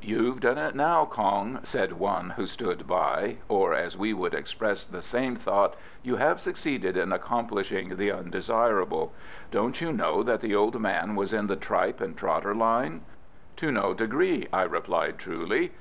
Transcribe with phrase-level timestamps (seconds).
[0.00, 4.86] "You've done it now, Kong," said one who stood by (or, as we would express
[4.86, 9.12] the same thought, "You have succeeded in accomplishing the undesirable");
[9.50, 13.02] "don't you know that the old man was in the tripe and trotter line?"
[13.56, 15.72] "To no degree," I replied truly.